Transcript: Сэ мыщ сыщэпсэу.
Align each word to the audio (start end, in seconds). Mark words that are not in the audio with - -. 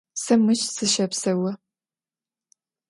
Сэ 0.23 0.33
мыщ 0.43 0.61
сыщэпсэу. 0.75 1.49